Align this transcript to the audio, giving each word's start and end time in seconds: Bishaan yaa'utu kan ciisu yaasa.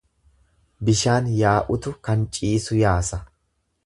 Bishaan 0.87 1.27
yaa'utu 1.41 1.93
kan 2.07 2.23
ciisu 2.39 2.79
yaasa. 2.81 3.21